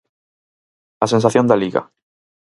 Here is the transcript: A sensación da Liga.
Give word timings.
A 1.05 1.05
sensación 1.13 1.45
da 1.47 1.59
Liga. 1.63 1.81